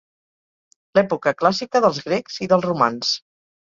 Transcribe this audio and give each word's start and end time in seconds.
L’època 1.01 1.35
Clàssica 1.43 1.85
dels 1.87 2.03
grecs 2.09 2.43
i 2.49 2.53
dels 2.53 2.71
romans. 2.73 3.19